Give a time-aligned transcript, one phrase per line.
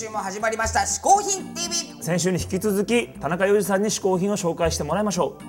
[0.00, 5.42] 週も始まりました嗜好品 TV 先週に引き続き田中裕二さんに嗜好品を紹介してもらいましょう。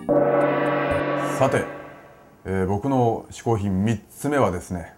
[1.40, 1.64] さて、
[2.44, 4.94] えー僕の嗜好品3つ目はですね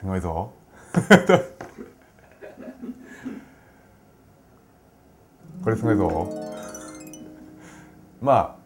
[0.00, 0.50] すごいぞ。
[5.62, 6.28] これすごいぞ。
[8.20, 8.56] まあ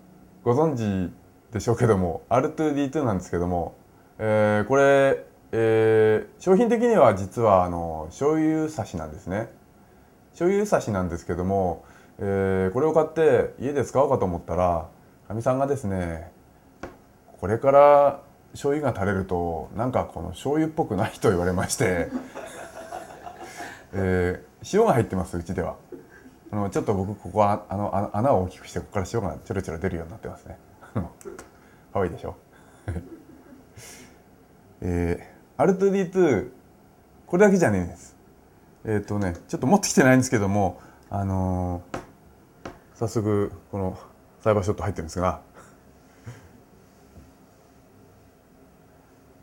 [0.43, 1.13] ご存知
[1.53, 3.75] でしょうけども R2D2 なんですけども、
[4.19, 5.27] えーこれ、
[5.57, 9.49] えー商品的には実はあの醤油差しなんですね。
[10.33, 11.85] 醤油差しなんですけども、
[12.19, 14.89] えーこれを買って家で使おうかと思ったら
[15.29, 16.33] かみさんがですね
[17.41, 18.21] これから
[18.53, 22.09] 醤油が垂れるとなんかこの醤油っぽくないと言われまして、
[23.95, 25.77] えー塩が入ってますうちでは。
[26.51, 30.59] あのちょっと僕ここはあの穴を大きくしてここから塩がちょろちょろ出るようになってますね。
[31.93, 32.35] 可愛いでしょ？
[34.81, 36.51] えー、R2D2
[37.27, 38.17] これだけじゃねえです。
[38.85, 41.99] えっ、とねちょっと持ってきてないんですけどもあのー
[42.95, 43.99] 早速この
[44.41, 45.41] サイバーショット入ってるんですが。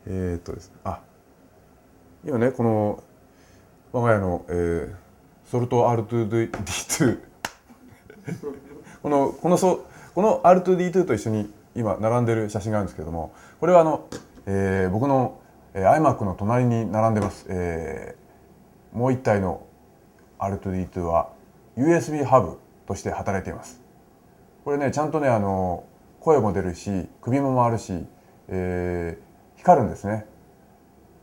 [0.07, 0.69] えっとです。
[0.69, 0.99] ねあ
[2.25, 3.03] 今ねこの
[3.91, 5.01] 我が家の、えー
[5.51, 7.19] ソルト R2D2
[9.03, 14.07] このこのそこの R2D2 と一緒に今並んでる写真があるんですけどもこれはあの、
[14.45, 15.40] えー僕の、
[15.73, 18.21] えー iMac の隣に並んでます、えー
[18.97, 19.65] もう一体の
[20.37, 21.29] R2D2 は
[21.77, 23.81] USB ハブとして働いています。
[24.65, 25.85] これねちゃんとねあの
[26.19, 28.05] 声も出るし首も回るし、
[28.49, 30.25] えー光るんですね。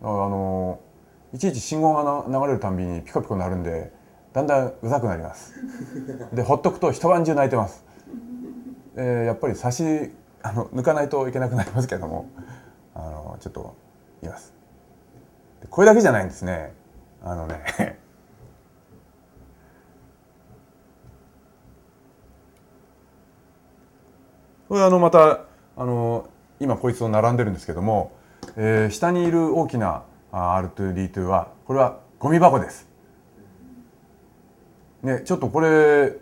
[0.01, 0.81] あの
[1.35, 3.93] いちいち信号がな流れるたんびにピコピコ鳴るんで
[4.33, 5.53] だんだんうざくなります。
[6.33, 7.85] でほっとくと一晩中泣いてます、
[8.97, 9.83] えーやっぱり差し
[10.43, 12.31] あの抜かないといけなくなりますけども
[12.95, 13.88] あのちょっと言
[14.23, 14.55] います。
[15.71, 16.73] これだけじゃないんですね。
[17.23, 17.99] あのね。
[24.69, 25.41] これあのまた
[25.77, 26.29] あの
[26.61, 28.13] 今こいつと並んでるんですけども、
[28.57, 32.89] えー下にいる大きな R2D2 はこれはゴミ箱です。
[35.03, 36.17] ねちょっとこれ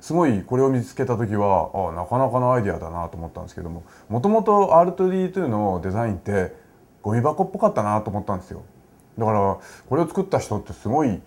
[0.00, 6.54] すごいこれを見つけた時はあなかなかのアイディアだなと思ったんですけどももともと R2D2 のデザインって
[7.02, 8.62] ゴミ箱っぽかったなと思ったんですよ。
[9.18, 11.20] だからこれを作った人ってすごい、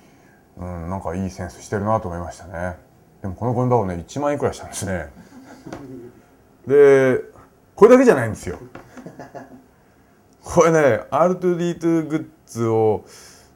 [0.57, 2.77] うん、なんかいいセンスしてるなと思いましたね。
[3.21, 5.09] でもこのゴミ箱ね1万円くらいしたんですね。
[6.67, 7.21] で
[7.75, 8.57] これだけじゃないんですよ。
[10.43, 13.05] これね R2D2 グッズを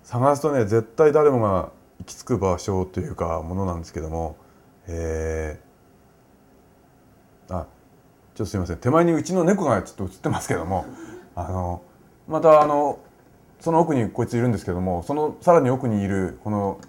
[0.04, 4.38] 探すとね絶対誰もが行き着く場所というかものなんですけども
[4.88, 7.66] えー、あ
[8.36, 8.78] ちょっとすいません。
[8.78, 10.86] 手前にうちの猫がちょっと映ってますけども
[11.36, 11.82] あの
[12.28, 13.00] またあの
[13.60, 16.80] その奥にこいついるんですけどもそのさらに奥にいるこの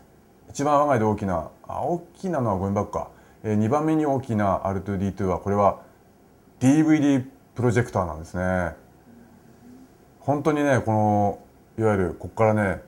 [0.51, 3.11] 一番我が家で大きなあ大きなのはゴミ箱か、
[3.43, 5.83] えー、2番目に大きな R2D2 はこれは
[6.61, 7.25] DVD
[7.55, 8.75] プロジェクターなんですね。
[10.21, 11.39] 本当にねこの
[11.79, 12.83] いわゆるここからね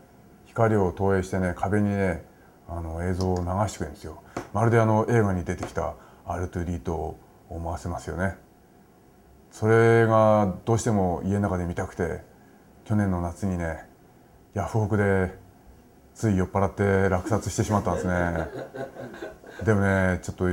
[0.46, 2.24] 光を投影してね壁にね
[2.68, 4.22] あの映像を流してくれるんですよ。
[4.54, 5.94] まるであの映画に出てきた
[6.26, 7.18] R2D と
[7.50, 8.36] 思わせますよね。
[9.50, 12.37] それがどうしても家の中で見たくて。
[12.88, 13.84] 去年の夏にね
[14.54, 15.36] ヤフオクで
[16.14, 18.48] つい酔っ払って落札してしまったんですね
[19.62, 20.46] でもねちょっと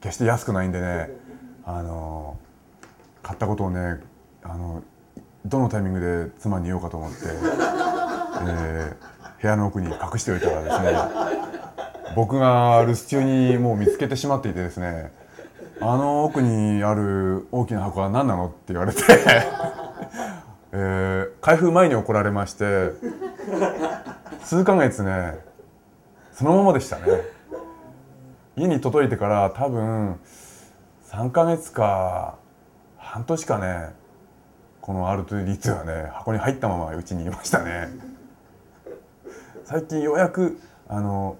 [0.00, 1.10] 決して安くないんでね
[1.66, 2.38] あの
[3.22, 4.00] 買ったことをね
[4.42, 4.82] あの
[5.44, 7.16] どのタイミングで妻に言おうかと思って、
[8.48, 10.98] えー部屋の奥に隠しておいたらですね
[12.16, 15.12] 僕が留守中にもう見つけてしまっていてですね
[15.80, 19.02] 「あの奥にある大きな箱は何なの?」って言われて、
[20.78, 22.90] えー開封前に怒られまして
[24.44, 25.38] 数ヶ月ね
[26.34, 27.02] そのままでしたね。
[28.56, 30.18] 家に届いてから多分
[31.06, 32.36] 3ヶ月か
[32.98, 33.94] 半年かね
[34.82, 37.88] この R2D2 はね箱に入ったままうちにいましたね。
[39.64, 40.58] 最近ようやく
[40.88, 41.36] あの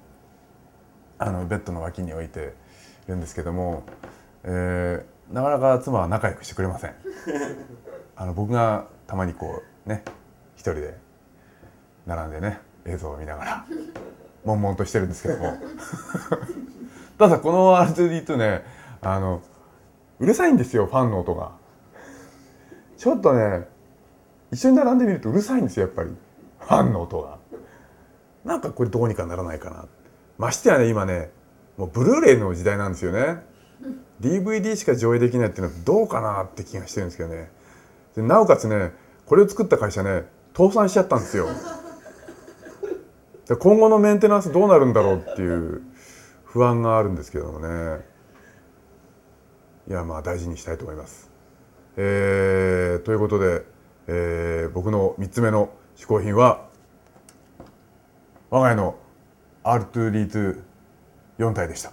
[1.18, 2.54] あのベッドの脇に置いて
[3.06, 3.82] るんですけども、
[4.44, 6.94] えーなかなか妻は仲良くしてくれません。
[8.16, 10.02] あの僕がたまにこうね
[10.56, 10.96] 一人で
[12.06, 13.66] 並んでね映像を見ながら
[14.44, 15.56] 悶々としてるんですけども。
[17.18, 18.64] ただこの R2D2 ね
[19.00, 19.40] あの
[20.18, 21.52] うるさいんですよファンの音が。
[22.96, 23.68] ちょっとね
[24.50, 26.10] 一緒に並んでみるとうるさいんですよやっぱり。
[26.60, 27.38] ファンの音が。
[28.44, 29.86] なんかこれどうにかならないかな。
[30.38, 31.30] ましてやね今ね
[31.76, 33.42] もうブルーレイの時代なんですよね。
[34.20, 37.50] DVD しか上映できないっていうのはどうかなって気がしてるんですけどね。
[38.16, 38.92] でなおかつね
[39.26, 40.24] これを作った会社ね
[40.56, 41.46] 倒産しちゃったんですよ
[43.46, 45.82] で今後のメンテナンスどうなるんだろうっていう
[46.44, 48.00] 不安があるんですけどもね
[49.88, 51.30] いやまあ大事にしたいと思います。
[51.96, 53.64] えーということで、
[54.08, 56.66] えー僕の3つ目の嗜好品は
[58.50, 58.96] 我が家の
[59.62, 61.92] R2D24 体でした。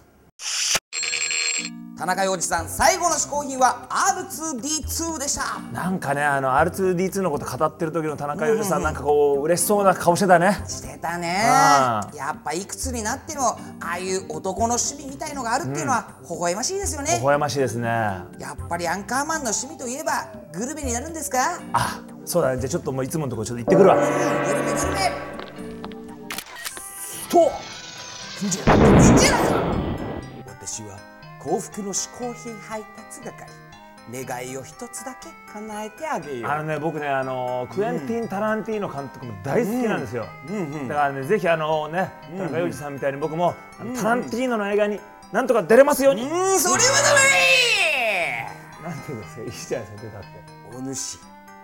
[1.96, 5.60] 田中洋次さん最後の嗜好品は R2D2 でした。
[5.72, 10.58] なんかねあの R2D2 のこと語ってる時の田中裕二さん、なんかこう嬉しそうな顔してたね。
[10.68, 11.46] してたね。
[12.16, 17.88] やっぱいくつになってもああいう男の趣味みたいのがあるっていうのは微笑ましいですよね、微笑ましいですね。
[17.88, 21.62] やっぱりアンカーマンの趣味といえばグルメになるんですか？
[21.74, 22.58] あそうだね。
[22.58, 23.96] じゃあちょっともういつものところちょっと行ってくるわ。
[23.98, 24.08] グル
[24.64, 25.12] メグルメ。
[27.30, 27.52] と
[28.50, 29.63] じゃあじゃあ私は
[31.44, 33.46] 幸福の嗜好品配達係。
[34.12, 36.52] 願いを一つだけ叶えてあげよう。
[36.52, 40.26] あのね僕ねあのクエンティン・タランティーノ監督も大好きなんですよ、
[40.88, 43.56] だからねぜひあのね田中裕二さんみたいに僕も、
[43.96, 45.00] タランティーノの映画に
[45.32, 46.30] なんとか出れますように、うん。
[46.60, 46.90] それは
[48.84, 50.28] ダなんていうんですかいいじゃないですか出たって。
[50.72, 51.20] メお主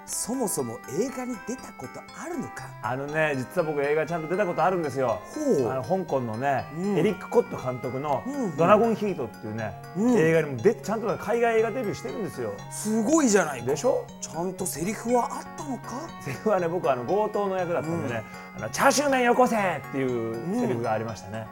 [0.09, 2.65] そもそも映画に出たことあるのか？
[2.81, 5.21] あのね実は僕映画ちゃんと出たことあるんですよ。
[5.69, 6.65] あの香港のね、
[6.97, 10.17] エリック・コット監督のうん「ドラゴンヒート」っていうね、うん。
[10.17, 12.53] 映画にもでちゃんと海外映画デビューしてるんですよ。
[12.71, 13.67] すごいじゃないか。
[13.67, 14.06] でしょ？
[14.19, 16.01] ちゃんとセリフはあったのか？
[16.21, 18.23] セリフはね僕はあの強盗の役だったんでね、
[18.57, 19.61] あのチャーシュー麺よこせっ
[19.91, 21.45] ていうセリフがありましたね、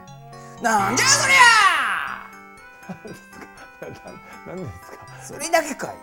[0.62, 1.38] なんじゃそりな
[4.46, 4.98] なんですか？
[5.06, 5.94] ゃそれだけかい。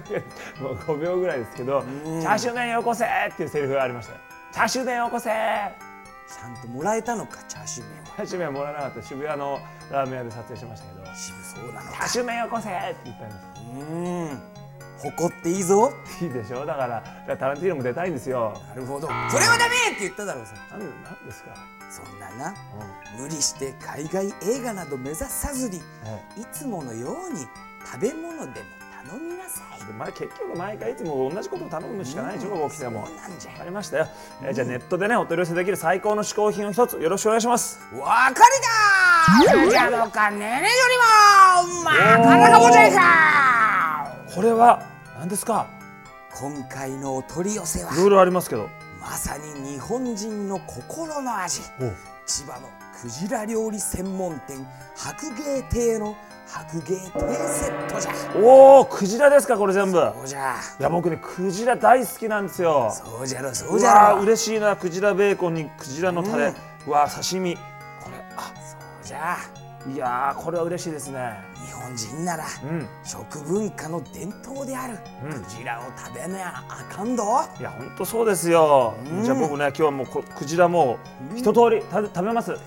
[0.60, 4.18] もう5秒ぐらいですけど、チャーシュー麺よこせっていうセリフがありましたよ。
[4.52, 5.30] チャーシュー麺よこせ。
[5.30, 8.04] ちゃんともらえたのかチャーシュー麺は。
[8.06, 9.02] チャーシュー麺もらわなかった。
[9.02, 9.60] 渋谷の
[9.90, 11.14] ラーメン屋で撮影しましたけど。
[11.14, 13.40] 渋そうなのチャーかシュー麺よこせって言ったんです。
[13.62, 13.84] う
[14.34, 14.65] ん
[14.98, 15.92] 誇っていいぞ。
[16.20, 16.64] いいでしょ？
[16.66, 18.60] だからだからタランティーノも出たいんですよ。
[18.68, 19.08] なるほど。
[19.30, 21.50] それはダメって言っただろうさなんでなんですか、
[21.90, 22.50] そんなな。
[23.18, 25.82] う無理して海外映画など目指さずにい
[26.52, 27.46] つものように
[27.84, 28.66] 食べ物でも
[29.08, 29.86] 頼みなさい。
[29.86, 33.06] でまあ、結局毎回いつも同じことを頼むしかないでしょ、ここ来ても。
[33.38, 33.52] じゃ。
[33.52, 34.08] わかりましたよ、
[34.42, 37.78] えーじゃあネットでねお取り寄せできる最高の嗜好品を一つよろしくお願いします。
[37.94, 38.34] わかり
[39.54, 40.74] だじゃあもうかねえねよ
[41.68, 43.45] りもまあかなかもじゃいか
[44.36, 44.82] これは
[45.18, 45.66] 何ですか？
[46.38, 48.68] 今回のお取り寄せはいろいろありますけど。
[49.00, 51.62] まさに日本人の心の味。
[52.26, 52.68] 千葉の
[53.00, 56.14] クジラ料理専門店白芸亭の
[56.46, 57.00] 白芸亭
[57.48, 58.12] セットじゃ。
[58.36, 59.92] おおクジラですかこれ全部。
[59.98, 60.56] そうじゃ。
[60.80, 62.92] いや僕ねクジラ大好きなんですよ。
[62.92, 64.16] そうじゃろそううじゃろ。
[64.16, 66.52] わー嬉しいなクジラベーコンにクジラのタレ、
[66.86, 67.56] うわー刺身。
[67.56, 67.62] こ
[68.10, 69.38] れあそうじゃ。
[69.90, 71.38] いやーこれは嬉しいですね。
[71.54, 71.55] 日
[71.86, 72.88] 本人ならうん。
[73.04, 75.42] 食文化の伝統であるうん。
[75.42, 77.22] クジラを食べなあかんど。
[77.60, 79.24] いや本当そうですよ、うん。
[79.24, 80.98] じゃあ僕ね今日はもうこクジラも
[81.34, 82.48] う一通り食べ食べます。
[82.48, 82.58] そう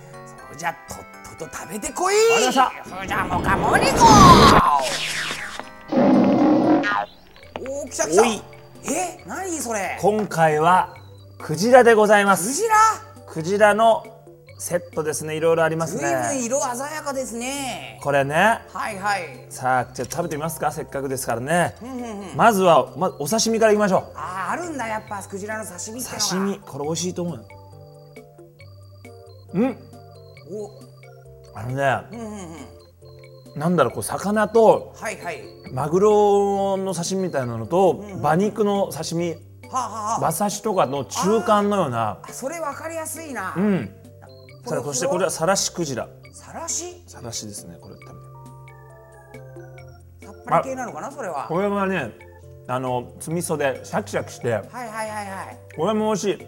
[0.58, 0.98] じゃとっ
[1.38, 2.16] とと食べてこい。
[2.16, 2.72] わかりました。
[3.08, 3.98] じゃもうかもにこ
[7.62, 8.24] おー来た来た。
[8.24, 9.98] え何それ？
[10.02, 10.96] 今回は
[11.38, 12.48] クジラでございます。
[12.48, 12.76] クジラ？
[13.28, 14.06] クジラの
[14.60, 15.38] セットですね。
[15.38, 17.98] いろいろあります随分ね色鮮やかですね。
[18.04, 18.60] これね。
[18.74, 19.46] はいはい。
[19.50, 20.70] さあじゃあ食べてみますか。
[20.72, 21.76] せっかくですからね。
[21.82, 22.36] うんうんうん。
[22.36, 27.48] まずは、ま、お刺身からいきましょあーあるんだやっぱクジラの刺身っうてのが刺身これ美味しいと思うよ。
[29.54, 29.78] うん。
[31.56, 32.08] あのね。
[32.12, 33.60] おうんうんうん。
[33.60, 35.42] なんだろうこう魚とはいはい。
[35.72, 39.36] マグロの刺身みたいなのと、馬肉の刺身。
[39.72, 42.20] はあ、はあは馬刺しとかの中間のような。
[42.24, 43.96] あ、それ分かりやすいな、うん
[44.70, 47.02] さあそしてこれはさらしクジラさらし？
[47.08, 50.26] さらしですねこれ食べて。
[50.28, 51.48] さっぱり系なのかなそれは？
[51.48, 52.12] これはね
[52.68, 54.52] あの酢味噌でシャキシャキして。
[54.54, 55.58] はいはいはいはい。
[55.76, 56.46] これも美味しい。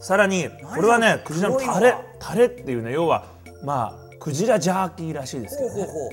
[0.00, 3.26] さらにこれはねクジラのタレタレっていうね要は
[3.64, 5.82] まあクジラジャーキーらしいですけどね。
[5.82, 6.08] ほうほうほ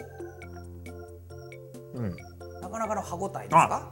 [2.00, 2.04] う。
[2.04, 2.16] うん。
[2.62, 3.92] なかなかの歯ごたえですか？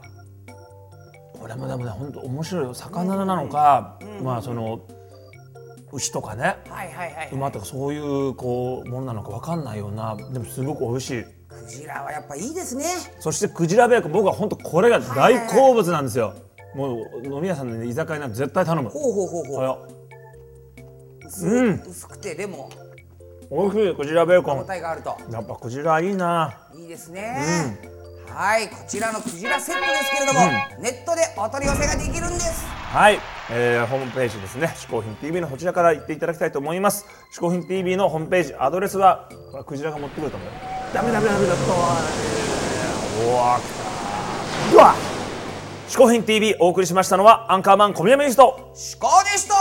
[1.38, 2.74] これもでもね本当面白いよ。
[2.74, 4.80] 魚なのか、まあその
[5.92, 6.56] 牛とかね。
[6.68, 10.16] はいはいはい、馬とかそういうこうものなのかわかんないような。
[10.32, 11.24] でもすごく美味しい。
[11.48, 12.84] クジラはやっぱいいですね。
[13.18, 16.34] そしてクジラベーコン僕は本当これが大好物なんですよ、
[16.74, 18.88] もう飲み屋さんで、ね、居酒屋なんて絶対頼む。
[18.88, 19.78] ほうほうほうほう。
[21.26, 21.82] 薄うん。
[21.88, 22.70] 薄くてでも。
[23.50, 24.64] 美味しいクジラベーコン。
[24.64, 25.16] たえがあると。
[25.30, 26.68] やっぱクジラいいな。
[26.72, 27.76] いいですね、
[28.32, 30.40] はいこちらのクジラセットですけれども、
[30.80, 32.64] ネットでお取り寄せができるんです。
[32.66, 33.18] はい、
[33.50, 39.28] えーホームページですね「嗜好品 TV」のこちらから行っていただきたいと思います「嗜好品 TV」のホームページアドレスは
[39.66, 40.48] クジラが持ってくると思う
[40.92, 43.62] ダメダメダメだったおわ来
[44.70, 44.74] た。
[44.74, 44.94] うわ
[45.88, 49.54] 嗜好品 TV お送りしましたのはアンカーマン小宮山ユースト思考でした